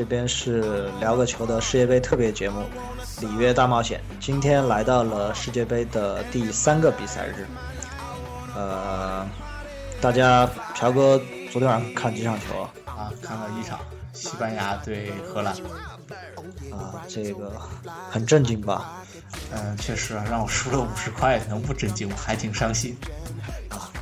[0.00, 2.64] 这边是聊个球的世界杯特别节目
[3.20, 4.00] 《里约大冒险》。
[4.18, 7.46] 今天来到了世界杯的第三个比赛日。
[8.56, 9.28] 呃，
[10.00, 11.20] 大家朴哥
[11.52, 12.70] 昨天晚上看几场球啊？
[12.86, 13.78] 啊，看了一场，
[14.14, 15.52] 西班牙对荷兰。
[16.72, 17.52] 啊，这个
[18.10, 19.02] 很震惊吧？
[19.52, 22.16] 嗯，确实啊，让我输了五十块，能不震惊吗？
[22.18, 22.96] 还挺伤心。
[23.68, 23.92] 啊，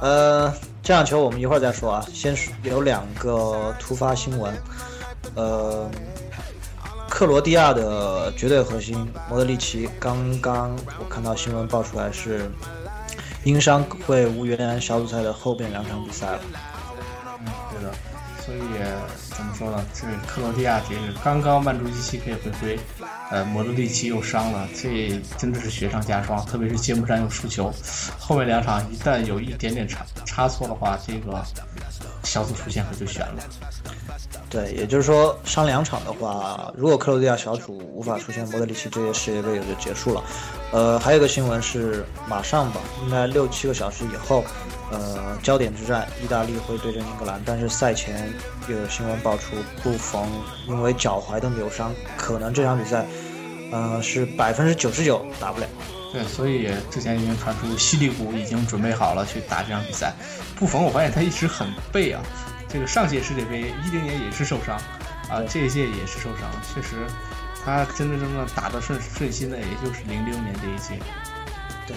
[0.00, 0.54] 呃。
[0.84, 4.52] 这场球我们一会儿再说啊，先有两个突发新闻，
[5.34, 5.90] 呃，
[7.08, 8.96] 克罗地亚的绝对核心
[9.28, 12.50] 莫德里奇刚刚我看到新闻爆出来是
[13.44, 16.40] 因伤会无缘小组赛的后边两场比赛了。
[17.40, 17.92] 嗯，对的。
[18.44, 18.58] 所以
[19.30, 19.84] 怎么说呢？
[19.94, 22.76] 这克罗地亚这个刚刚曼朱基奇可以回归，
[23.30, 26.44] 呃，莫德里奇又伤了，这真的是雪上加霜。
[26.44, 27.72] 特别是揭幕战又输球，
[28.18, 31.40] 后面两场一旦有一点点差差错的话，这个
[32.24, 33.42] 小组出线可就悬了。
[34.48, 40.22] 对，也就是说上两场的话，如果克罗地亚小组无法出现，莫德里奇这届世界杯也就结束了。
[40.72, 44.44] 呃，还有一个新闻是，马上吧，应该六七个小时以后。
[44.90, 48.30] 呃，焦点之战，意大利会对阵英格兰，但是赛前
[48.68, 50.28] 又有新闻爆出，布冯
[50.68, 53.06] 因为脚踝的扭伤，可能这场比赛，
[53.70, 55.66] 呃，是百分之九十九打不了。
[56.12, 60.12] 对，所以之前已经传出西利古已经准备好了去打这场比赛。
[60.62, 62.22] 布冯，我发现他一直很背啊，
[62.68, 64.76] 这个上届世界杯一零年也是受伤，
[65.28, 66.94] 啊，这一届也是受伤，确实，
[67.64, 71.02] 他真真正正打得顺顺心的，也就是零六年这一届。
[71.84, 71.96] 对，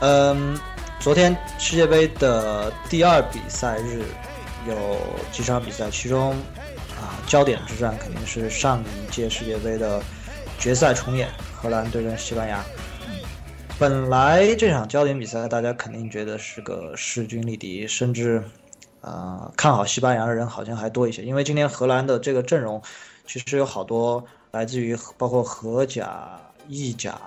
[0.00, 0.58] 嗯。
[1.00, 4.02] 昨天世界杯的第二比赛日
[4.66, 4.96] 有
[5.30, 6.32] 几场比赛，其中
[6.90, 10.02] 啊焦点之战肯定是上一届世界杯的
[10.58, 12.64] 决赛重演，荷兰对阵西班牙。
[13.78, 18.42] 本来这场焦点比赛大家肯定觉得是个势均力敌，甚至
[19.00, 22.82] 啊看好西班牙的人好像还多一些，因为今天荷兰的这个阵容
[23.24, 27.20] 其实有好多来自于包括荷甲、意甲。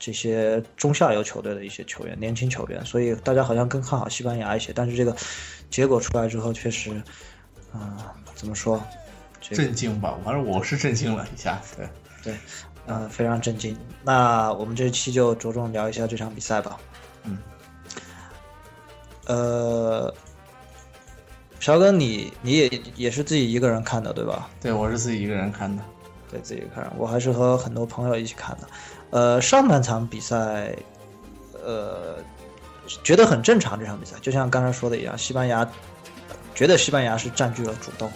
[0.00, 4.72] 这些中下游球队的一些球员，年轻球员，所以大家好像更看好西班牙一些。
[4.72, 5.12] 但是这个
[5.70, 6.92] 结果出来之后，确实，
[7.72, 8.80] 啊，怎么说？
[9.40, 11.60] 震惊吧，反正我是震惊了一下。
[11.76, 11.88] 对，
[12.22, 12.34] 对，
[12.88, 13.76] 嗯，非常震惊。
[14.02, 16.78] 那我们这期就着重聊一下这场比赛吧。
[17.24, 17.38] 嗯。
[19.26, 20.12] 呃，
[21.60, 24.48] 朴哥，你你也也是自己一个人看的对吧？
[24.60, 25.82] 对，我是自己一个人看的。
[26.30, 28.68] 对自己看，我还是和很多朋友一起看的。
[29.10, 30.76] 呃，上半场比赛，
[31.64, 32.16] 呃，
[33.02, 33.80] 觉得很正常。
[33.80, 35.66] 这场比赛就像刚才说的一样，西班牙
[36.54, 38.12] 觉得西班牙是占据了主动，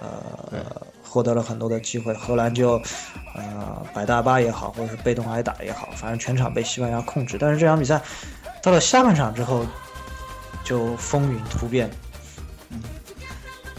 [0.00, 2.12] 呃，获得了很多的机会。
[2.14, 2.80] 荷兰就
[3.34, 7.38] 呃摆大巴也好，或者是被动挨打也好，反正全场被西班牙控制。
[7.40, 8.00] 但是这场比赛
[8.62, 9.66] 到了下半场之后，
[10.62, 11.90] 就风云突变。
[12.70, 12.82] 嗯，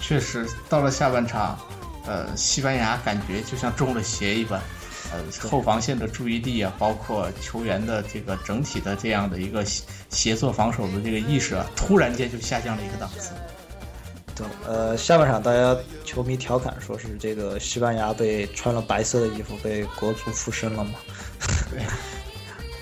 [0.01, 1.57] 确实到了下半场，
[2.05, 4.59] 呃，西班牙感觉就像中了邪一般。
[5.11, 9.65] 呃，后防线的注意力啊，包括球员的这个整体的这样的一个
[10.11, 13.31] 协作防守的这个意识啊，突然间就下降了一个档次。
[14.39, 20.91] 对，呃，下半场大家球迷调侃说是这个西班牙被穿了白色的衣服被国足附身了嘛？
[21.69, 21.83] 对。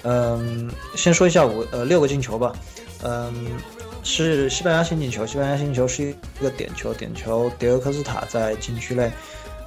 [0.03, 2.55] 嗯，先说一下五呃六个进球吧。
[3.01, 3.33] 嗯，
[4.03, 9.11] 是西班牙先进球，西班牙先进球是一个点球，点球迭戈科斯塔在禁区内。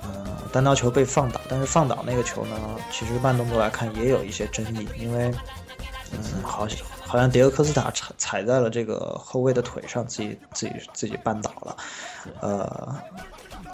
[0.02, 2.56] 呃，单刀球被放倒，但是放倒那个球呢，
[2.90, 5.30] 其实慢动作来看也有一些争议，因为，
[6.12, 6.78] 嗯，好像
[7.10, 11.76] 好像迭戈科斯塔踩踩在了这个后卫的腿上，自己自己自己绊倒了。
[12.41, 12.94] 呃，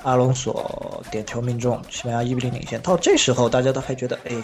[0.02, 2.80] 阿隆索点球命中，西班牙一比零领先。
[2.80, 4.42] 到这时候，大家都还觉得，哎，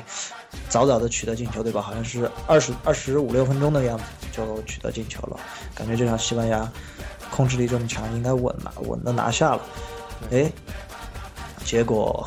[0.68, 1.80] 早早的取得进球，对吧？
[1.80, 5.40] 好像是二十二十五六分钟的样子就取得进球了，
[5.74, 6.70] 感觉这场西班牙
[7.30, 9.62] 控制力这么强，应该稳拿稳的拿下了。
[10.30, 10.52] 哎。
[11.64, 12.26] 结果，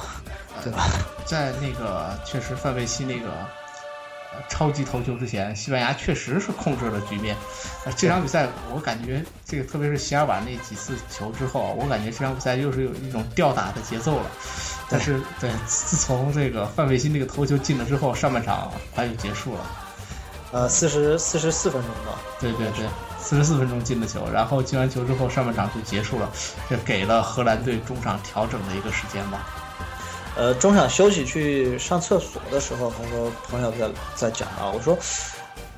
[0.63, 0.88] 对吧？
[1.25, 3.30] 在那个确实范佩西那个
[4.50, 7.36] 超级头球之前，西班牙确实是控制了局面。
[7.96, 14.26] 这场比赛我感觉这个，特别是席尔瓦那几次球之后，我感觉这场比赛又是有一种吊打的节奏了。
[14.90, 19.66] 但是，对，自从这个范佩西那个头球进了之后，上半场快就结束了。
[20.52, 22.20] 呃，四十四十四分钟吧。
[22.40, 22.86] 对对对。
[23.18, 26.32] 四十四分钟进的球，然后进完球之后，上半场就结束了，
[26.70, 29.48] 这给了荷兰队中场调整的一个时间吧。
[30.38, 34.98] 呃，中场休息去上厕所的时候，很多朋友在在讲啊，我说，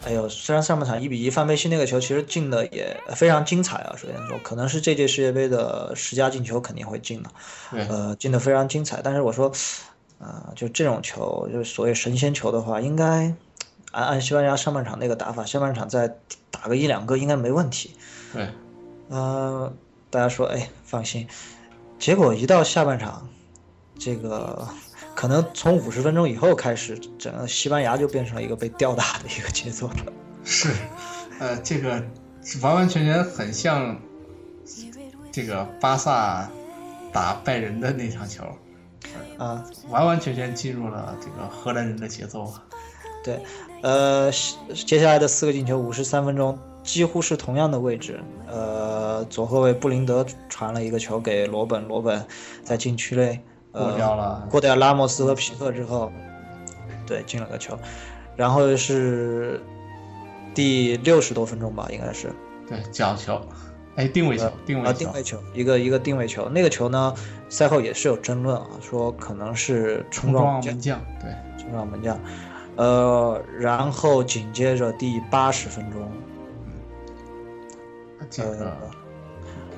[0.06, 3.96] 哎呦，虽然上半场一比一，范佩西那个球其实进的也非常精彩啊。
[3.98, 7.30] 首先说，可能是这届世界杯的十佳进球肯定会进的，
[7.72, 9.02] 呃，进的非常精彩。
[9.04, 9.52] 但是我说，
[10.20, 13.34] 啊，就这种球，就是所谓神仙球的话，应该。
[13.94, 16.14] 按按西班牙上半场那个打法，下半场再
[16.52, 17.96] 打个一两个应该没问题。
[18.34, 18.50] 对，
[19.08, 19.74] 呃，
[20.10, 21.26] 大家说，哎，放心，
[21.98, 23.30] 结果一到下半场，
[24.00, 24.68] 这个
[25.16, 29.96] 可能从五十分钟以后开始，整个西班牙就变成了一个被吊打的一个节奏了。
[30.44, 30.72] 是，
[31.40, 32.04] 呃，这个
[32.62, 34.00] 完完全全很像
[35.32, 36.50] 这个巴萨
[37.12, 38.44] 打拜仁的那场球，
[39.38, 42.64] 啊，完完全全进入了这个荷兰人的节奏啊。
[43.24, 43.42] 对，
[43.82, 44.32] 呃，
[44.74, 48.24] 接下来的四个进球，五十三分钟几乎是同样的位置。
[48.48, 52.26] 呃，左后卫布林德传了一个球给罗本，罗本
[52.64, 53.44] 在禁区内
[53.78, 56.12] 过掉了，过掉拉莫斯和皮克之后，
[57.06, 57.78] 对，进了个球。
[58.36, 59.62] 然后是
[60.54, 62.32] 第六十多分钟吧，应该是。
[62.68, 63.42] 对，角球，
[63.96, 66.50] 哎，定位球，定位球，定位球，一个一个定位球。
[66.50, 67.14] 那个球呢，
[67.50, 72.20] 赛后也是有争论啊，说可能是冲撞门将，对，冲撞门将。
[72.76, 76.12] 呃，然后紧接着第八十分钟
[78.20, 78.74] 嗯，呃，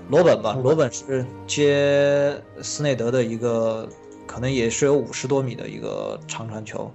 [0.09, 0.91] 罗本吧，罗本。
[0.91, 3.87] 是接斯内德的一个，
[4.27, 6.91] 可能也是有五十多米的一个长传球，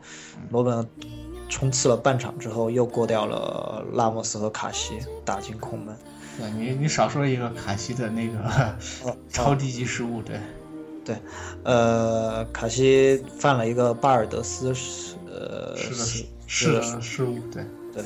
[0.50, 0.86] 罗本
[1.48, 5.96] 冲刺了半场之后，又过掉了拉莫斯和卡西，打进空门。
[6.36, 8.76] 对你，你少说一个卡西的那个
[9.30, 10.40] 超低级失误，对，
[11.04, 11.16] 对，
[11.62, 14.74] 呃，卡西犯了一个巴尔德斯。
[15.26, 16.04] 呃，是的，
[16.46, 18.04] 是的，失误，对对，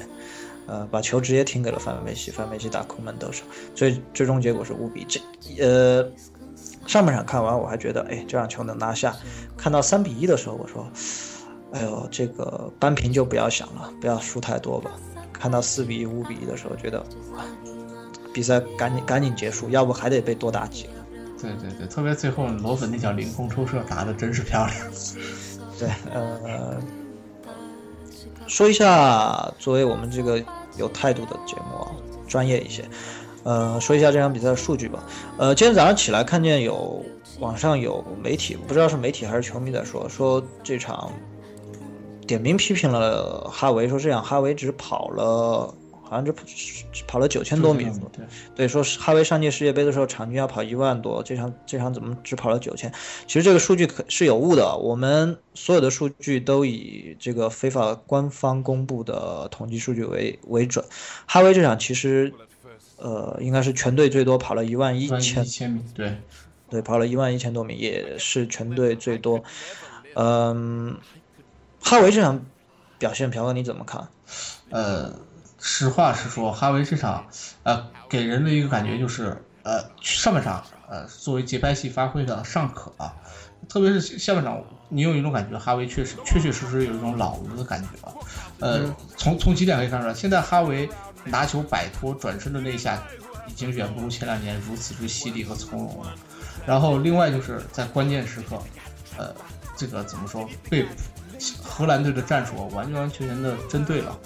[0.69, 3.43] 呃，把球直接停给了范梅西，范梅西打空门得手，
[3.75, 5.19] 所以最终结果是五比这，
[5.59, 6.07] 呃，
[6.87, 9.17] 上半场看完我还觉得，哎，这场球能拿下，
[9.57, 10.87] 看到三比一的时候，我说，
[11.73, 14.91] 哎呦，这个扳平就不要想了，不要输太多吧。
[15.33, 17.03] 看到四比一、五比一的时候，觉得
[18.35, 20.91] 比赛赶紧赶紧结束，要不还得被多打几个。
[21.41, 24.77] 对对对，特别最后罗本那脚凌空抽射打的真是漂亮。
[25.79, 26.77] 对，呃。
[28.47, 30.43] 说一下，作为我们这个
[30.79, 31.91] 有态度的节目啊，
[32.27, 32.85] 专业一些，
[33.43, 35.03] 呃，说一下这场比赛的数据吧。
[35.37, 37.05] 呃，今天早上起来看见有
[37.41, 41.11] 网上有媒体，不知道是媒体还是球迷在说，说这场
[42.27, 45.75] 点名批评了哈维，说这样哈维只跑了。
[46.09, 46.33] 好像只
[47.07, 48.25] 跑了九千多米，对
[48.57, 52.91] 对，说哈维上届世界杯的时候场均要跑一万多，这场这场怎么只跑了九千？
[53.27, 60.83] 其实这个数据可是有误的，我们所有的数据都以这个非法官方公布的统计数据为为准。
[61.27, 62.33] 哈维这场其实，
[62.97, 66.17] 呃，应该是全队最多跑了一万一千米，对
[66.71, 69.45] 对，跑了一万一千多米，也是全队最多。
[70.15, 70.97] 嗯，
[71.83, 72.47] 哈维这场
[72.99, 74.09] 表现，朴哥你怎么看？
[74.71, 75.28] 呃。
[75.61, 77.27] 实话实说，哈维这场，
[77.63, 83.15] 呃，给人的一个感觉就是，呃，上半场，呃，作为节拍器发挥的尚可，啊
[83.69, 88.15] 特别是下半场，你有一种感觉，哈维确实确确实实有一种老了的感觉啊，
[88.61, 90.89] 呃，从从几点可以看出来，现在哈维
[91.25, 93.03] 拿球摆脱转身的那一下，
[93.49, 96.15] 已经远不如前两年如此之犀利和从容了。
[96.65, 98.63] 然后另外就是在关键时刻，
[99.19, 99.35] 呃，
[99.77, 100.87] 这个怎么说，被
[101.63, 104.19] 荷兰队的战术完完全全的针对了。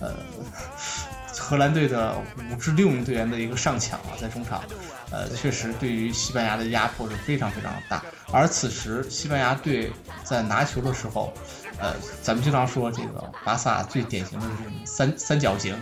[0.00, 0.14] 呃，
[1.38, 2.16] 荷兰队的
[2.50, 4.62] 五至六名队员的一个上抢啊，在中场，
[5.10, 8.02] 呃，确实对于西班牙的压迫是非常非常大。
[8.32, 9.92] 而此时西班牙队
[10.24, 11.32] 在拿球的时候，
[11.78, 15.76] 呃，咱们经常说这个巴萨最典型的这种三三角形，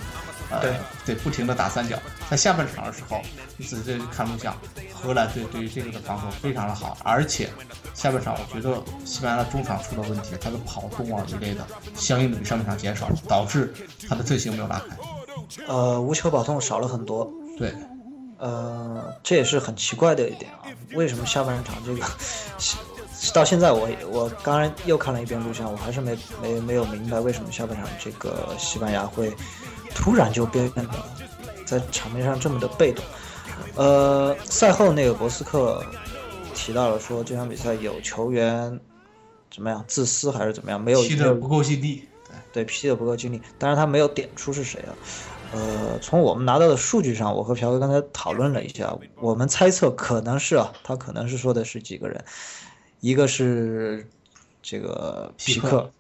[0.51, 0.75] 呃，对，
[1.07, 1.99] 对，不停的打三角。
[2.31, 3.21] 在下半场的时候，
[3.57, 4.57] 你仔细看录像，
[4.95, 7.49] 荷兰队对于这个的防守非常的好，而且
[7.95, 13.73] 下半场我觉得西班牙的中场出了问题，他的跑动啊之类的，相应的比上半场减少了，导致
[14.09, 15.65] 他的阵型没有拉开。
[15.67, 17.31] 呃，无球跑动少了很多。
[17.59, 17.75] 对，
[18.39, 22.05] 呃，这也是很奇怪的一点啊，为什么下半场这个
[23.33, 29.35] 到现在我我刚刚又看了一遍录像，我还是没没没有明白为什么下半场这个西班牙会
[29.95, 30.85] 突然就变得。
[31.67, 33.05] 在场面上这么的被动，
[33.75, 35.85] 呃，赛后那个博斯克
[36.55, 38.81] 提到了说这场比赛有球员
[39.53, 42.09] 怎么样自私还是怎么样，没有踢的不够尽力，
[42.55, 44.97] 对对，踢的不够尽力，但是他没有点出是谁啊？
[45.53, 52.25] 呃，从我们拿到的数据上，我和朴哥刚才讨论了一下，我们猜测可能是啊，他可能是说的是几个人，
[53.01, 54.09] 一个是
[54.63, 55.91] 这个皮克，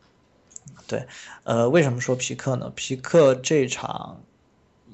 [0.88, 1.07] 对，
[1.45, 2.73] 呃，为什么说皮克呢？
[2.75, 4.21] 皮克这场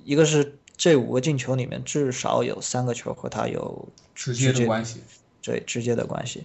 [0.04, 0.58] 一个是。
[0.76, 5.00] 这五个进球里面，至少有三个球和他有直接的关系，
[5.40, 6.44] 对，直接的关系。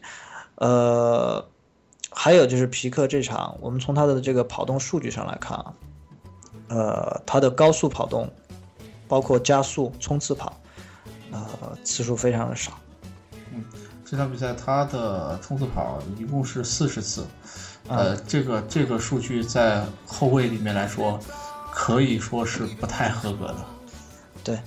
[0.53, 1.43] 呃，
[2.11, 5.73] 还有就是皮克这场，我们从他的这个跑动数据上来看啊，
[6.67, 8.31] 呃，他的高速跑动，
[9.07, 10.61] 包括加速、冲刺跑，
[11.31, 12.79] 呃，次数非常的少。
[13.51, 13.65] 嗯，
[14.05, 17.25] 这场比赛他的冲刺跑一共是四十次，
[17.87, 21.19] 呃，这个这个数据在后卫里面来说，
[21.71, 23.55] 可以说是不太合格的。
[24.43, 24.59] 对，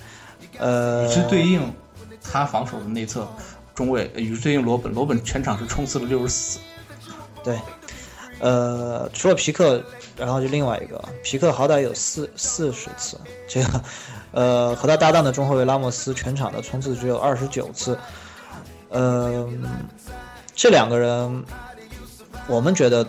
[0.57, 1.73] 呃，与之对应
[2.21, 3.27] 他防守的内侧，
[3.73, 6.59] 中卫与之对应罗本，罗本全场是冲刺了六十四。
[7.43, 7.59] 对，
[8.39, 9.83] 呃，除了皮克，
[10.17, 13.83] 然后就另外一个皮克，好歹有四四十次，这个，
[14.31, 17.97] 呃，和他搭档的中后卫拉莫斯全场的冲刺只有二十九次，
[18.89, 19.49] 呃，
[20.55, 21.43] 这两个人，
[22.47, 23.05] 我们觉得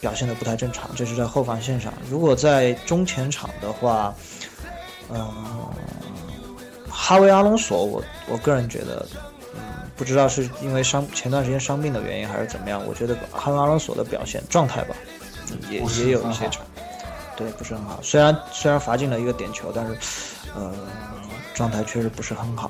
[0.00, 1.92] 表现的不太正常，这是在后防线上。
[2.08, 4.14] 如果在中前场的话，
[5.10, 5.32] 嗯，
[6.90, 9.06] 哈维阿隆索，我我个人觉得。
[9.12, 9.20] 嗯
[9.96, 14.96] 不知道是因为伤前段时间伤病的原因还是怎么样，我觉得哈维阿隆索的表现状态吧，
[15.70, 16.62] 也也有一些差，
[17.36, 18.00] 对，不是很好。
[18.02, 19.96] 虽然虽然罚进了一个点球，但是
[20.56, 20.74] 呃，
[21.54, 22.68] 状态确实不是很好。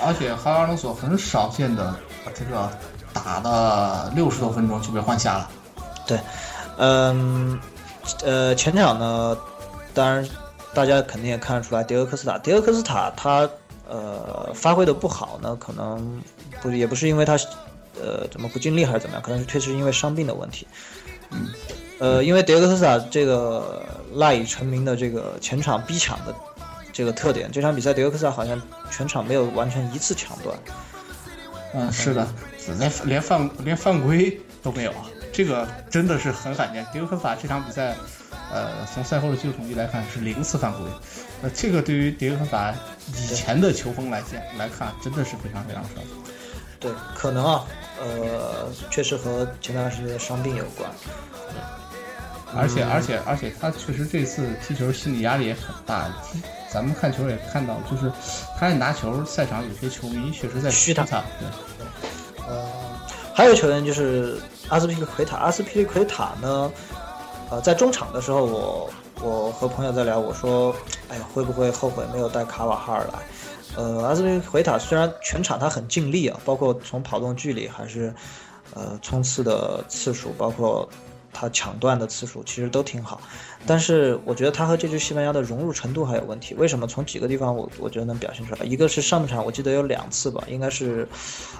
[0.00, 1.92] 而且哈维阿隆索很少见的
[2.32, 2.70] 这个
[3.12, 5.50] 打了六十多分钟就被换下了。
[6.06, 6.20] 对，
[6.78, 7.58] 嗯，
[8.24, 9.36] 呃，前场呢，
[9.94, 10.28] 当然
[10.74, 13.48] 大家肯定也看得出来，迭戈科斯塔，迭戈科斯塔他。
[13.88, 16.22] 呃，发挥的不好呢，可能
[16.62, 17.34] 不也不是因为他，
[18.00, 20.66] 呃，怎么不尽力还是怎么样，可能是确实因为伤病的问题。
[21.30, 21.48] 嗯，
[21.98, 26.34] 呃，因为迭戈科斯塔这个赖以成名的这个前场逼抢的
[26.90, 28.58] 这个特点，这场比赛迭戈科斯塔好像
[28.90, 30.56] 全场没有完成一次抢断。
[31.74, 32.26] 嗯，是的，
[32.78, 36.84] 连连犯连犯规都没有啊，这个真的是很罕见。
[36.86, 37.94] 迭戈科法这场比赛。
[38.50, 40.80] 呃，从赛后的技术统计来看是零次犯规，
[41.40, 42.74] 呃，这个对于迭戈科法
[43.16, 45.90] 以前的球风来讲来看，真的是非常非常少。
[46.78, 47.64] 对，可能啊，
[47.98, 50.90] 呃，确实和前段时间的伤病有关。
[52.54, 56.10] 而且而且而且他确实这次踢球心理压力也很大。
[56.70, 58.12] 咱们看球也看到，就是
[58.58, 61.04] 他一拿球，赛场有些球迷确实在嘘他。
[61.04, 61.48] 对。
[62.48, 62.64] 呃，
[63.34, 66.72] 还有球员就是阿斯皮利奎塔，阿斯皮利奎塔呢？
[67.50, 70.74] 呃，在中场的时候，我我和朋友在聊，我说，
[71.08, 73.18] 哎呀，会不会后悔没有带卡瓦哈尔来？
[73.76, 78.14] 呃，阿斯皮奎塔虽然全场他很尽力啊，包括从跑动距离还是，
[78.74, 80.88] 呃，冲刺的次数，包括
[81.32, 83.20] 他抢断的次数，其实都挺好。
[83.66, 86.54] 但是我觉得他和这支西班牙的融入程度还有问题。
[86.54, 86.86] 为什么？
[86.86, 88.64] 从几个地方我我觉得能表现出来。
[88.64, 91.08] 一个是上半场我记得有两次吧，应该是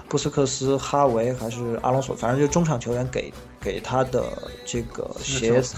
[0.07, 3.33] 布斯克斯、哈维还是阿隆索，反正就中场球员给。
[3.63, 4.25] 给他的
[4.65, 5.75] 这个鞋子，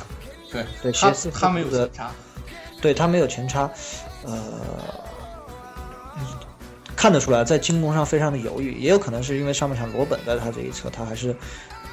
[0.52, 2.12] 对对，鞋子他没有前插，
[2.82, 3.70] 对他没有前插，
[4.24, 4.34] 呃，
[6.96, 11.36] 看得出来在进攻上非常的犹豫，也有可能是因为上半场罗本在他这一侧，他还是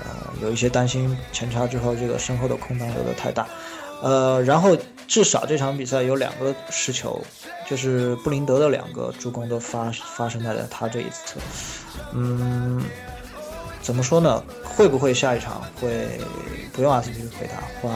[0.04, 3.46] 呃有一些担心前插之后这个身后的空档留的太大，
[4.02, 7.20] 呃，然后至少这场比赛有两个失球，
[7.68, 11.40] 就是布林德的两个助攻都发发生在了他这一侧，
[12.12, 12.82] 嗯。
[13.82, 14.40] 怎么说呢？
[14.62, 16.20] 会不会下一场会
[16.72, 17.92] 不用阿斯皮利奎塔换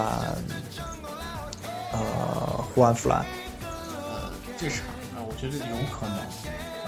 [1.92, 3.24] 呃胡安弗兰？
[3.60, 4.78] 呃，这场
[5.14, 6.18] 啊，我觉得有可能。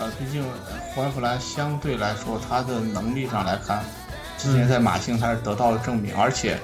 [0.01, 0.45] 呃，毕竟
[0.93, 3.85] 胡安弗兰相对来说他的能力上来看，
[4.38, 6.57] 之前在马竞还是得到了证明，而且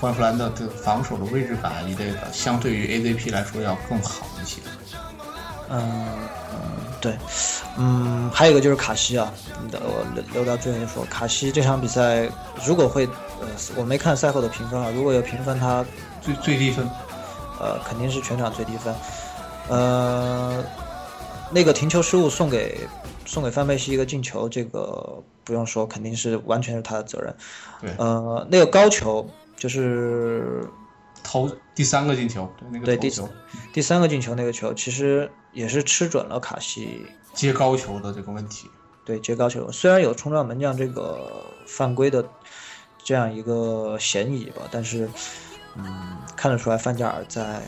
[0.00, 4.60] 胡安弗兰的这个防守的位置感一类的，相对于 AZP 来说要更好一些。
[5.70, 6.04] 嗯
[6.52, 6.58] 嗯，
[7.00, 7.16] 对。
[7.78, 9.32] 嗯，还有一个就是卡西啊，
[9.72, 11.04] 我留留到最后说。
[11.04, 12.28] 卡西这场比赛
[12.66, 13.06] 如果会，
[13.40, 13.46] 呃，
[13.76, 15.86] 我没看赛后的评分啊，如果有评分，他
[16.20, 16.84] 最最低分，
[17.60, 18.92] 呃，肯定是全场最低分。
[19.68, 20.64] 呃，
[21.50, 22.80] 那个停球失误送给
[23.24, 27.34] 送给范佩西一个进球，这个不用说，肯定是完全是他的责任。
[27.80, 30.64] 对，呃，那个高球就是
[31.24, 33.10] 投第三个进球，对那个第
[33.72, 37.04] 第三个进球那个球，其实也是吃准了卡西。
[37.34, 38.70] 接高球的这个问题，
[39.04, 42.24] 对接高球，虽然有冲撞门将这个犯规的
[43.02, 45.10] 这样一个嫌疑吧，但是，
[45.76, 47.60] 嗯，看得出来范加尔在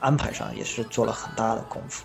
[0.00, 2.04] 安排上也是做了很大的功夫。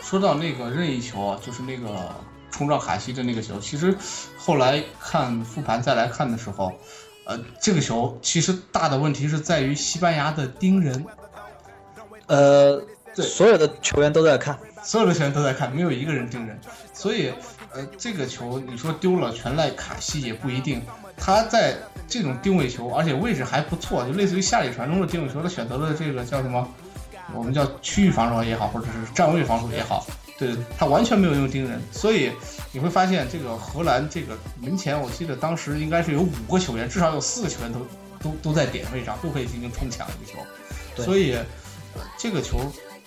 [0.00, 2.14] 说到那个任意球啊，就是那个
[2.52, 3.96] 冲撞卡西的那个球，其实
[4.36, 6.72] 后来看复盘再来看的时候，
[7.24, 11.04] 呃，这个球其实大的问题是在于西班牙的盯人，
[12.26, 12.80] 呃，
[13.14, 14.56] 对，所有的球员都在看。
[14.84, 16.60] 所有的球员都在看，没有一个人盯人，
[16.92, 17.32] 所以，
[17.72, 20.82] 呃，这个球你说丢了全赖卡西也不一定。
[21.16, 21.76] 他在
[22.08, 26.68] 这种定位球，而且位置还不错，就类似于下里传中的定位球，他选择了这个叫什么？
[27.32, 30.04] 我们叫区域防守也好，或者是站位防守也好，
[30.38, 31.80] 对他完全没有用盯人。
[31.92, 32.32] 所以
[32.72, 37.80] 你会发现，这个荷兰这个门前，我记得当时应该是有五个球员，至少有四个球员都
[38.20, 41.04] 都都在点位上，都可以进行冲抢这个球。
[41.04, 41.36] 所以，
[42.18, 42.58] 这个球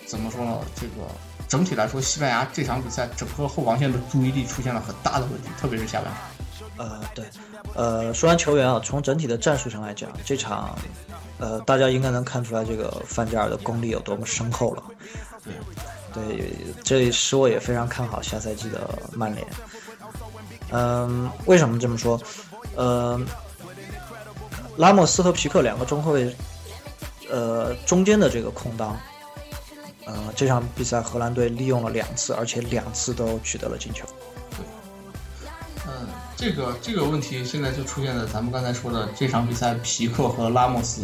[0.06, 0.58] 怎么说呢？
[0.74, 1.08] 这个。
[1.48, 6.20] 整体来说，西班牙这场比赛整个后防线的注意力出现了很大的问题，特别是下半场。
[6.76, 7.24] 呃，对，
[7.72, 10.76] 呃，说完球员啊，从整体的战术上来讲，这场，
[11.38, 14.82] 呃，大家应该能看出来这个范加尔的功力有多么深厚了。
[15.44, 15.52] 对，
[16.16, 16.50] 对，
[16.82, 19.46] 这使我也非常看好下赛季的曼联。
[20.70, 22.18] 嗯，为什么这么说？
[22.74, 23.20] 呃，
[24.78, 26.34] 拉莫斯和皮克两个中后卫，
[27.30, 28.98] 呃，中间的这个空当，
[30.06, 34.06] 呃，这场比赛荷兰队利用了两次，而且两次都取得了进球。
[34.52, 34.64] 对
[35.86, 41.02] 嗯，这个这个问题现在就出现在咱们刚才说的这场比赛，皮克和拉莫斯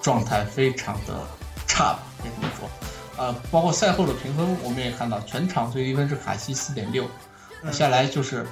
[0.00, 1.26] 状态非常的
[1.66, 2.85] 差吧，可以这么说。
[3.16, 7.04] 呃，包括赛后的评分，我们也看到，全场最低分是卡西四点六，
[7.72, 8.46] 下来就是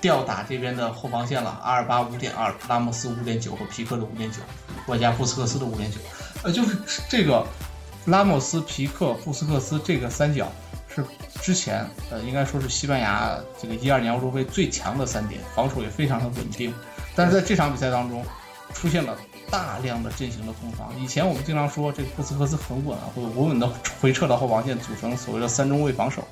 [0.00, 4.38] 吊打这边的后防线了，阿尔巴五点二，拉莫斯五点九和皮克的五点九，
[4.86, 5.98] 外加布斯克斯的五点九，
[6.42, 6.76] 呃，就是
[7.08, 7.46] 这个
[8.04, 10.52] 拉莫斯、皮克、布斯克斯这个三角
[10.88, 11.04] 是
[11.40, 16.74] 之前呃应该说是西班牙这个一二年欧洲杯最强的三点，防守也非常的稳定，
[17.14, 18.24] 但是在这场比赛当中
[18.74, 19.16] 出现了。
[19.50, 23.68] 大量的进行了攻防，以前我们经常说这个布斯克斯很稳啊，会稳稳的
[24.00, 26.22] 回撤到后防线，组成所谓的三中卫防守。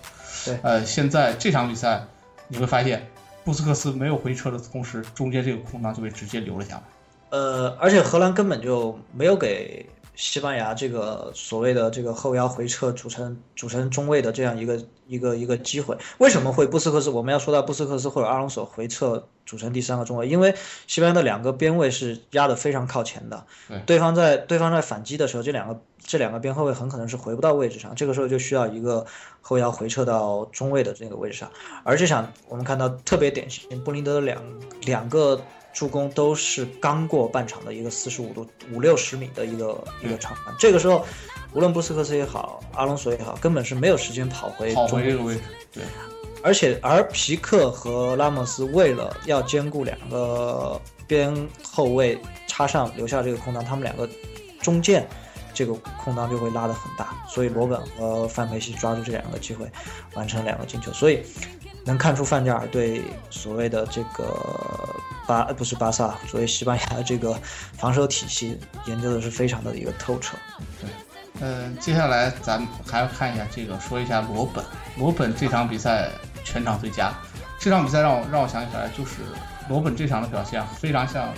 [0.45, 2.05] 对，呃，现在这场比赛
[2.47, 3.07] 你会发现，
[3.45, 6.83] 布斯克斯没有回撤的同时，中间这个空档就被直接留了下来。
[7.31, 9.85] 呃，而且荷兰根本就没有给。
[10.19, 17.09] 西班牙这个所谓的这个后腰回撤组成组成中卫的这样一个一个一个机会，为什么会布斯克斯？
[17.09, 20.57] 我们要说到布斯克斯或者阿隆索回撤组成第三个中卫，因为
[20.89, 23.47] 西班牙的两个边卫是压得非常靠前的，
[23.87, 29.07] 对方在对方在反击的时候，这两个这两个边后卫很可能是回不到位置上，这个时候就需要一个
[29.41, 31.49] 后腰回撤到中卫的这个位置上，
[31.85, 34.43] 而这场我们看到特别典型，布林德的两
[34.81, 35.41] 两个。
[35.79, 41.07] 助攻都是刚过半场的一个四十五度五六十米的一个一个长传，这个时候
[41.53, 45.41] 无论布斯克斯也好，阿隆索也好，根本是没有时间跑回跑回这个位置。
[45.71, 45.85] 对，
[46.43, 51.33] 而且而皮克和拉莫斯为了要兼顾两个边
[51.63, 52.19] 后卫
[52.49, 54.09] 插上留下这个空档，他们两个
[54.61, 55.09] 中间
[55.55, 59.65] 这个空档就会拉得很大，所以罗本和范佩西抓住这两个机会
[60.15, 61.23] 完成两个进球，所以
[61.85, 64.35] 能看出范加尔对所谓的这个。
[65.29, 67.39] 巴不是巴萨，作为西班牙的这个
[67.77, 70.39] 防守体系研究的是非常的一个透彻。
[70.81, 70.89] 对，
[71.41, 74.65] 嗯，接下来咱们还要看一下这个，说一下罗本。
[74.97, 76.09] 罗本这场比赛
[76.45, 77.13] 全场最佳，
[77.59, 79.17] 这场比赛让我让我想起来，就是
[79.69, 81.29] 罗本这场的表现非常像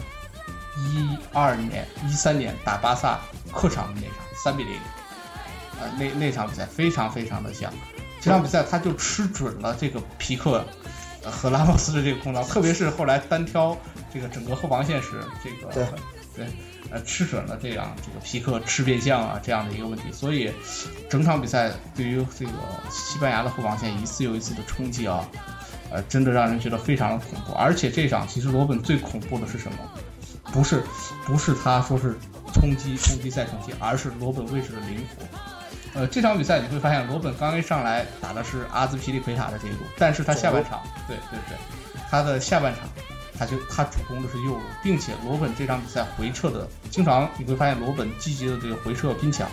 [0.79, 3.19] 一二年、一三年打巴萨
[3.53, 4.79] 客场的那场三比零，
[5.81, 7.73] 呃，那那场比赛非常非常的像。
[8.21, 10.65] 这场比赛他就吃准了这个皮克。
[11.25, 13.77] 和拉莫斯的这个空档，特别是后来单挑
[14.13, 15.85] 这个整个后防线时，这个对
[16.37, 16.47] 对，
[16.91, 20.53] 呃，吃准了这样这个皮克吃变相啊这样的一个问题，所以
[21.09, 22.53] 整场比赛对于这个
[22.91, 25.29] 西班牙的后防线一次又一次的冲击啊，
[25.91, 27.53] 呃，真的让人觉得非常的恐怖。
[27.53, 29.79] 而且这场其实罗本最恐怖的是什么？
[30.53, 30.83] 不是
[31.25, 32.17] 不是他说是
[32.53, 35.25] 冲击冲击再冲击，而是罗本位置的灵活。
[35.93, 41.59] 呃，这场比赛你会发现，罗本刚一上来打的是阿兹皮利奎塔的这一路，但是他下半场，对对对，
[42.09, 42.89] 他的下半场，
[43.37, 49.49] 他就他主攻的是右路，并且罗本这场比赛回撤的，经常你会发现罗本积极的这个回撤拼抢，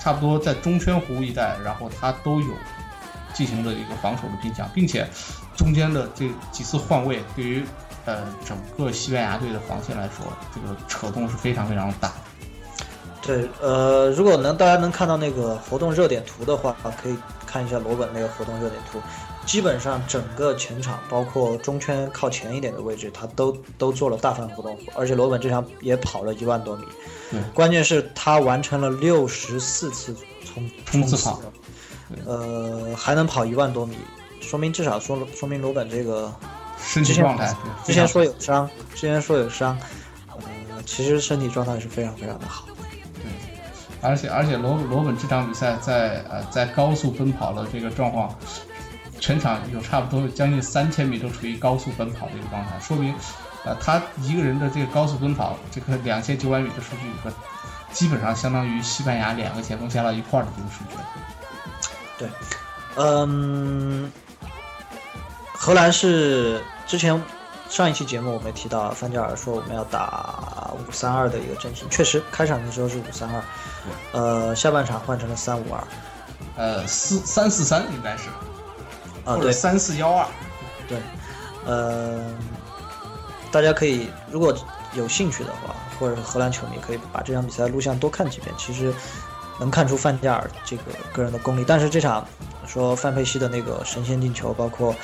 [0.00, 2.48] 差不多在中圈弧一带，然后他都有
[3.34, 5.06] 进行的一个防守的拼抢，并且
[5.54, 7.62] 中间的这几次换位，对于
[8.06, 12.10] 呃整个西班牙队的防线来说，这个扯动是非常非常大。
[13.26, 19.00] 对，呃，如果能大家能看到那个活动热点图的话，可以看一下罗本那个活动热点图。
[19.46, 24.78] 基本上整个全场，包括中圈靠前一点的位置，他都都做了大范围活动。
[24.94, 26.84] 而且罗本这场也跑了一万多米，
[27.52, 31.40] 关键是他完成了六十四次冲冲刺跑，
[32.26, 33.96] 呃，还能跑一万多米，
[34.40, 36.32] 说明至少说说明罗本这个
[36.78, 39.78] 身体状态，之前说有伤，之前说有伤，
[40.28, 42.64] 呃，其实身体状态是非常非常的好。
[44.04, 48.32] 而且而且罗罗本这场比赛在呃在高速奔跑的这个状况，
[49.18, 53.14] 全场有差不多将近三千米都处于高速奔跑的一个状态，说明，
[53.64, 57.34] 呃他一个人的这个高速奔跑，这个两千九百米的数据和
[57.90, 60.96] 基本上相当于西班牙两个前锋加到一块儿的这个数据。
[62.18, 62.28] 对，
[62.96, 64.12] 嗯，
[65.52, 67.20] 荷兰是之前。
[67.66, 73.42] 上一期节目我们提到，范加尔说我们要打五三二的一个阵型，确实开场的时候是五三二，
[74.12, 75.84] 呃，下半场换成了三五二，
[76.56, 78.28] 呃，四三四三应该是，
[79.24, 80.26] 啊对，三四幺二，
[80.88, 80.98] 对，
[81.66, 82.24] 呃，
[83.50, 84.56] 大家可以如果
[84.94, 88.94] 有兴趣的话，或者是荷兰球迷可以把这场比赛录像多看几遍，其实
[89.58, 92.26] 能看出范加尔这个个人的功力，但是这场
[92.66, 94.94] 说范佩西的那个神仙进球，包括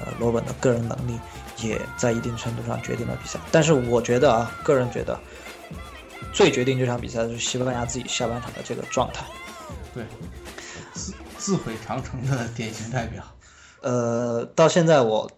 [0.00, 1.18] 呃罗本的个人能力。
[1.62, 5.20] 也在一定程度上决定了比赛，但是我觉得啊，个人觉得
[6.32, 9.24] 最决定这场比赛的是西班牙自己下半场的这个状态。
[9.92, 10.04] 对，
[10.94, 13.22] 自自毁长城的典型代表。
[13.82, 15.30] 呃，到现在我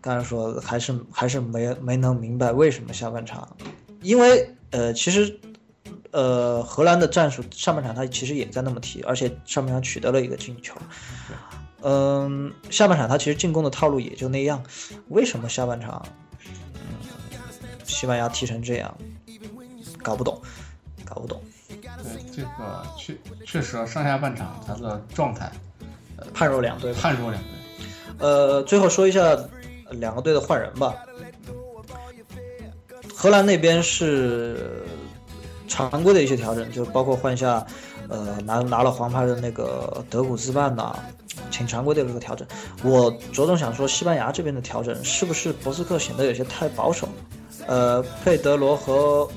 [0.00, 3.56] 刚才说还是还是没没能明白为什么下半场，
[4.00, 5.38] 因为呃其实
[6.10, 10.74] 呃荷兰的战术上半场他其实也在那么踢，而且上半场取得了一个进球。
[11.82, 14.62] 嗯，下半场他其实进攻的套路也就那样，
[15.08, 16.04] 为什么下半场
[16.74, 16.80] 嗯
[17.84, 18.96] 西班牙踢成这样，
[20.02, 20.40] 搞不懂，
[21.04, 21.40] 搞不懂。
[21.68, 23.14] 对这个确
[23.46, 25.50] 确实啊，上下半场他的状态
[26.32, 27.50] 判若两队，判若两队。
[28.18, 29.38] 呃，最后说一下
[29.90, 30.94] 两个队的换人吧。
[33.14, 34.82] 荷兰那边是
[35.68, 37.64] 常规的一些调整，就包括换下
[38.08, 40.98] 呃拿拿了黄牌的那个德古兹曼呐，
[41.50, 42.46] 挺常规的一个调整。
[42.82, 47.06] 我着重想说，西班牙这边的调整是不是博斯克显得有些太保守？
[47.66, 49.28] 呃，佩德罗和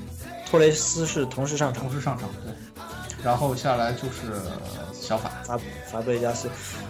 [0.54, 2.54] 托雷斯是同时上场，同时上场，对。
[3.24, 4.40] 然后下来就是
[4.94, 5.58] 小法法
[5.92, 6.48] 法布雷加斯，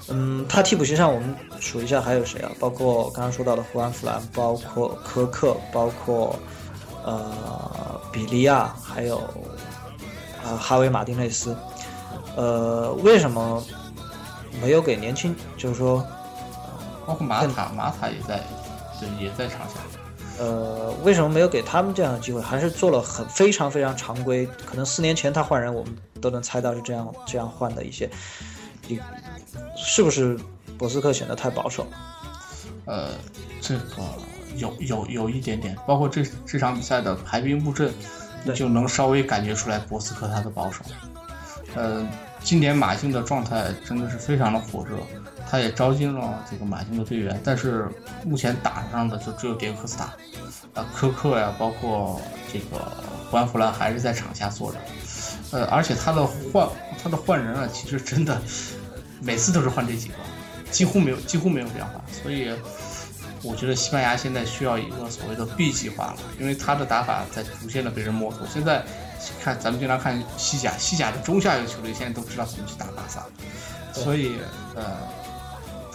[0.10, 2.52] 嗯，他替补席上我们数一下还有谁啊？
[2.60, 6.38] 包括刚刚说到的胡安弗兰，包括科克，包括
[7.06, 9.20] 呃比利亚，还有
[10.44, 11.56] 啊哈维马丁内斯。
[12.36, 13.64] 呃，为什么
[14.62, 15.34] 没有给年轻？
[15.56, 16.06] 就是说，
[17.08, 18.44] 包括马塔，马塔也在，
[19.00, 19.76] 对，也在场下。
[20.40, 22.42] 呃，为什么没有给他们这样的机会？
[22.42, 24.48] 还是做了很非常非常常规？
[24.66, 28.10] 可能四年前他换人，我们都能猜到是这样这样换的一些，
[28.88, 29.00] 一
[29.78, 30.38] 是不是
[30.78, 31.86] 博斯克显得太保守？
[32.86, 33.10] 呃，
[33.62, 34.04] 这个
[34.56, 37.94] 有有有一点点，包括这这场比赛的排兵布阵，
[38.56, 40.84] 就能稍微感觉出来博斯克他的保守。
[41.76, 42.06] 呃，
[42.44, 44.98] 今年马竞的状态真的是非常的火热。
[45.50, 47.88] 他也招进了这个马竞的队员，但是
[48.26, 50.06] 目前打上的就只有迭戈科斯塔，
[50.74, 52.20] 啊，科克呀，包括
[52.52, 52.92] 这个
[53.30, 54.78] 胡安弗兰还是在场下坐着，
[55.52, 56.68] 呃，而且他的换
[57.04, 58.42] 他的换人啊，其实真的
[59.22, 60.16] 每次都是换这几个，
[60.72, 62.52] 几乎没有几乎没有变化，所以
[63.44, 68.40] 我觉得西班牙现在需要一个所谓的 B 计划了，因为他的打法在逐渐的被人摸透。
[68.52, 68.84] 现在
[69.42, 73.26] 看咱们经常看西甲，西甲的中下游球队现在都知道怎么去打巴萨，
[73.94, 74.38] 所以
[74.76, 74.84] 呃。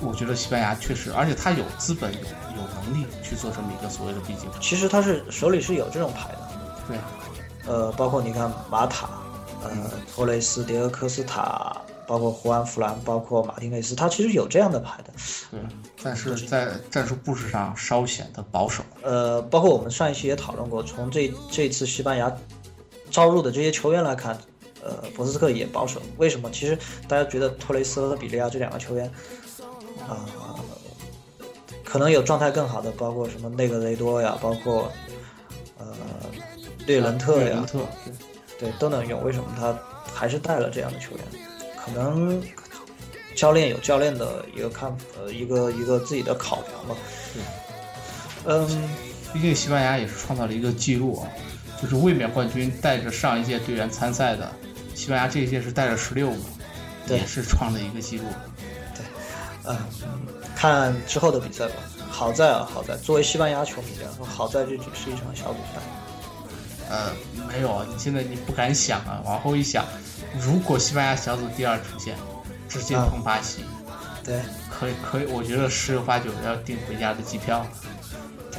[0.00, 4.46] 我觉得西班牙确实，而且他有资本、有有能力去做这么一个所谓的 B 级。
[4.60, 6.48] 其实他是手里是有这种牌的，
[6.86, 6.98] 对，
[7.66, 9.10] 呃，包括你看马塔，
[9.64, 9.70] 呃，
[10.14, 15.12] 托雷斯、迭戈科斯塔，包括胡安弗兰，包括马丁内斯，他其实有这样的牌的。
[15.50, 15.58] 对，
[16.00, 18.84] 但是在战术布置上稍显得保守。
[19.02, 22.32] 呃，包括我们上一期也讨论过，从这这次西班牙
[23.10, 24.38] 招入的这些球员来看，
[24.82, 26.00] 呃，博斯克也保守。
[26.16, 26.50] 为什么？
[26.50, 29.10] 其实大家觉得托雷斯和比利亚这两个球员。
[30.08, 30.24] 啊，
[31.84, 34.90] 可能有状态更好的，包括什么内格雷多呀，包括
[35.76, 35.86] 呃
[36.86, 37.66] 略伦特呀，
[38.58, 39.22] 对，都能用。
[39.22, 39.76] 为什么他
[40.14, 41.24] 还是带了这样的球员？
[41.76, 42.40] 可能
[43.34, 46.96] 教练有教练的一个看，呃，一个一个自己的考量吧。
[48.46, 48.88] 嗯，
[49.34, 51.28] 毕竟西班牙也是创造了一个记录啊，
[51.80, 54.50] 就是卫冕冠军带着上一届队员参赛的，
[54.94, 56.30] 西班牙这一届是带着十六
[57.06, 58.24] 个，也是创了一个记录。
[58.94, 59.04] 对
[59.64, 59.76] 嗯，
[60.56, 61.74] 看之后的比赛吧。
[62.10, 65.80] 好在啊，好在作为西班牙球迷来说，好在这只是一场小组赛。
[66.90, 67.12] 呃，
[67.46, 69.22] 没有，你现在你不敢想啊。
[69.24, 69.84] 往后一想，
[70.40, 72.16] 如果西班牙小组第二出现，
[72.68, 73.62] 直接碰巴西，
[74.24, 77.64] 对，可以可以，我觉得十有八九要订回家的机票。
[78.50, 78.58] 对，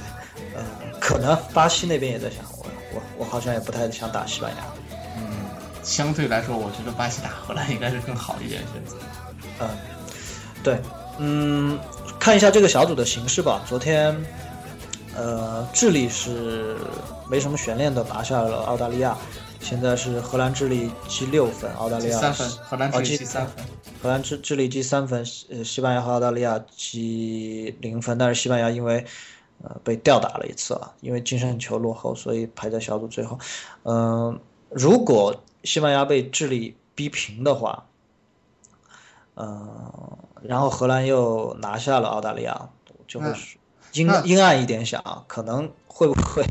[0.55, 0.63] 呃，
[1.01, 2.45] 可能巴西那边也在想
[2.93, 4.63] 我，我我好像也不太想打西班牙。
[5.17, 5.23] 嗯，
[5.83, 8.95] 相对来说，我觉得巴西打荷兰应该是更好一点选择。
[9.59, 9.69] 嗯，
[10.63, 10.79] 对。
[11.21, 11.77] 嗯，
[12.17, 13.61] 看一下这个小组的形势吧。
[13.67, 14.15] 昨天，
[15.17, 16.77] 呃，智利是
[17.29, 19.17] 没什么悬念的拿下了澳大利亚，
[19.59, 23.65] 现在是荷兰、智利积六分，澳大利亚三分，荷兰、智利积三分，
[24.01, 28.17] 荷兰、智智利积三分，呃，西班牙和澳大利亚积零分。
[28.17, 29.05] 但是西班牙因为
[29.63, 33.39] 呃被吊打了一次啊，因为净胜球落后，所以排在小组最后。
[33.83, 37.85] 嗯，如果西班牙被智利逼平的话。
[39.41, 42.67] 嗯，然后荷兰又拿下了澳大利亚，
[43.07, 43.33] 就会
[43.93, 46.43] 阴阴暗一点想，可能会不会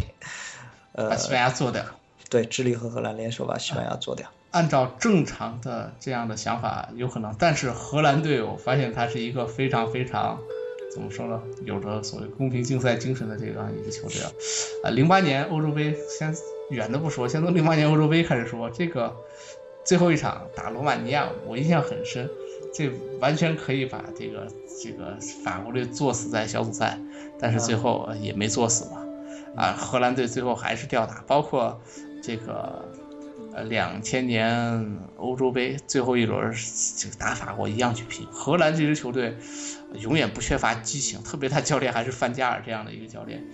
[0.92, 1.84] 呃把西班牙做掉？
[2.30, 4.30] 对，智利和荷兰联手把西班牙做掉。
[4.52, 10.38] 按照正常的这样的想法，有可能，但是荷兰队我发现他是一个非常非常
[10.98, 14.32] 怎么说呢，有着所谓公平竞赛精神的这样一个球队啊。
[14.82, 16.34] 啊，零八年欧洲杯，先
[16.70, 19.14] 远的不说，先从零八年欧洲杯开始说，这个
[19.84, 22.28] 最后一场打罗马尼亚，我印象很深。
[22.74, 24.48] 这完全可以把这个
[24.82, 26.98] 这个法国队作死在小组赛，
[27.38, 29.06] 但是最后也没作死嘛。
[29.54, 31.80] 啊，荷兰队最后还是吊打，包括
[32.24, 32.84] 这个
[33.58, 36.54] 呃，两千年欧洲杯最后一轮
[36.96, 38.26] 这个打法国一样去拼。
[38.30, 39.36] 荷兰这支球队
[39.94, 43.44] 永远不缺乏激情，特别他教练还是范加尔这样的一个教练。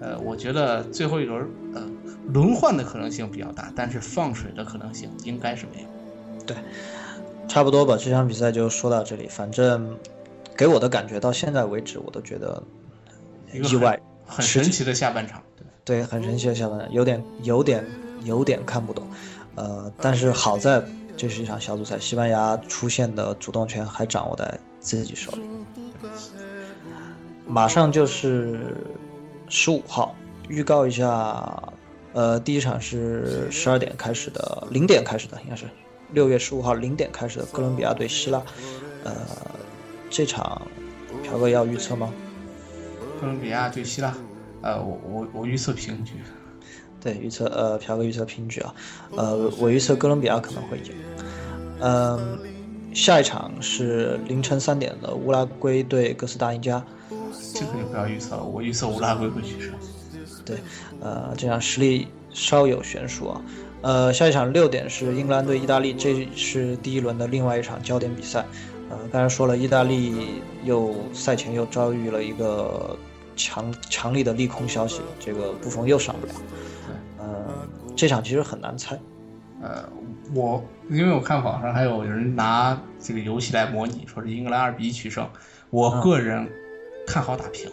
[0.00, 1.82] 呃，我觉得最后一轮呃
[2.28, 5.88] 轮换的可能性比较大，但是放水的可能性应该是没有。
[6.44, 6.56] 对，
[7.48, 7.96] 差不多吧。
[7.96, 9.28] 这场比赛就说到这里。
[9.28, 9.96] 反正
[10.56, 12.62] 给我的感觉到现在为止，我都觉得
[13.52, 15.42] 意外，很神奇的下半场。
[15.84, 17.86] 对，很神奇的下半场，有点有点
[18.24, 19.06] 有点看不懂。
[19.56, 20.82] 呃，但是好在
[21.16, 25.42] 这是一场小组赛，西班牙出现的主动权还掌握在自己手里。
[27.46, 28.76] 马上就是
[29.48, 30.14] 十五号，
[30.48, 31.72] 预告一下，
[32.12, 35.66] 呃，第一场是十二点开始的，零点开始的，应该是
[36.10, 38.42] 六月十五号零点开始的哥伦比亚对希腊。
[39.04, 39.12] 呃，
[40.10, 40.62] 这场
[41.22, 42.12] 朴哥要预测吗？
[43.20, 44.14] 哥伦比亚对希腊，
[44.62, 46.14] 呃，我我我预测平局。
[47.04, 48.74] 对，预测呃，朴哥预测平局啊，
[49.14, 50.84] 呃，我预测哥伦比亚可能会赢。
[51.80, 52.38] 嗯，
[52.94, 56.82] 下一场是凌晨三点的乌拉圭对哥斯达黎加。
[57.52, 59.70] 这个就不要预测了，我预测乌拉圭会取胜。
[60.46, 60.56] 对，
[61.00, 63.42] 呃，这场实力稍有悬殊啊。
[63.82, 68.46] 呃，下一场六点是英格兰对意大利，这是第一轮的另外一场焦点比赛。
[68.88, 72.96] 呃，刚才说了，意大利又赛前又遭遇了一个
[73.36, 76.32] 强强力的利空消息，这个布冯又上不了。
[77.96, 78.98] 这场其实很难猜，
[79.62, 79.88] 呃，
[80.34, 85.28] 我因为我看网上还有人拿这个游戏来模拟，说是英格兰二比一取胜，
[85.70, 86.48] 我个人
[87.06, 87.70] 看好打平，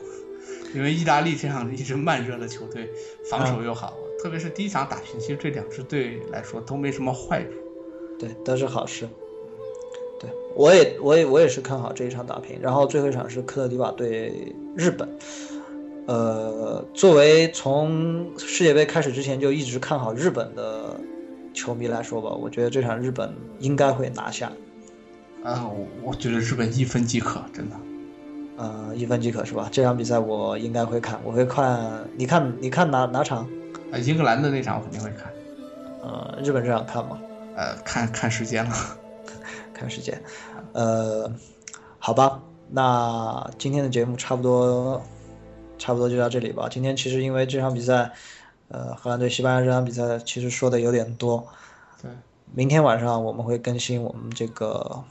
[0.76, 2.90] 因为意大利这样一支慢热的球队，
[3.30, 7.50] 防守又好，特别是第一场打平，其实这两支队来说都没什么坏处，
[8.20, 9.10] 对，都是好事。
[10.20, 15.10] 对，我也我也我也是看好这一场打平，然后最后一场是科特迪瓦对日本。
[16.12, 21.00] 呃，作为从世界杯开始之前就一直看好日本的
[21.54, 24.52] 球迷来说吧，我觉得这场日本应该会拿下。
[25.41, 27.78] 啊，我我觉得日本一分即可，真的。
[28.58, 29.69] 呃，一分即可是吧？
[29.71, 32.06] 这场比赛我应该会看，我会看。
[32.17, 33.47] 你看，你看哪哪场？
[33.93, 35.32] 啊，英格兰的那场我肯定会看。
[36.02, 37.17] 呃，日本这场看吗？
[37.56, 38.76] 呃，看看时间了，
[39.74, 40.21] 看时间。
[40.74, 41.32] 呃，
[42.00, 45.02] 好吧，那今天的节目差不多。
[45.82, 46.70] 差不多就到这里吧。
[46.70, 48.12] 今天其实因为这场比赛，
[48.67, 51.44] 呃，荷兰对西班牙这场比赛其实说的有点多。
[52.02, 52.12] 对，
[52.54, 55.04] 明天晚上我们会更新我们这个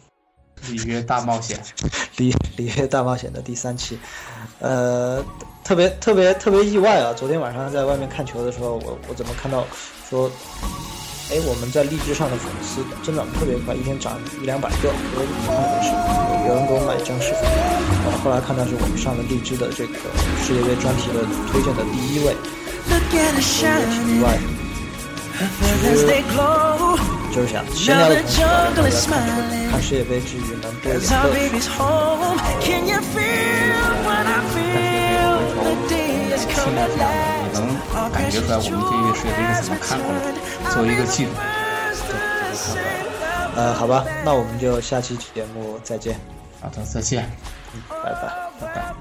[0.69, 1.61] 里约大冒险，
[2.19, 3.99] 里里约大冒险的第三期。
[4.61, 5.21] 呃，
[5.65, 7.13] 特别特别特别意外啊！
[7.13, 9.67] 昨天晚上在外面看球的时候，我我怎么看到
[10.09, 10.31] 说。
[11.31, 15.95] 哎，我们在荔枝上的粉丝增长特别快，一天涨一两百个，我怎么回事？
[16.49, 17.47] 有人给我买僵尸粉，
[18.03, 19.95] 然后后来看到是我们上了荔枝的这个
[20.43, 22.35] 世界杯专题的推荐的第一位，
[23.15, 24.43] 也挺意外的。
[25.39, 26.03] 其实
[27.33, 31.31] 就是想闲聊的同时大家看球，看世界杯之余能多一点乐
[34.83, 34.90] 趣。
[36.63, 37.61] 现在这样，的，你能
[38.13, 40.37] 感觉出来我们这一届世界杯是怎么看过来的。
[40.71, 41.31] 作为一个记者，
[43.57, 46.21] 呃，好吧，那我们就下期节目再见。
[46.61, 47.25] 好的，再见。
[47.73, 48.29] 嗯，拜拜，
[48.61, 48.95] 拜拜。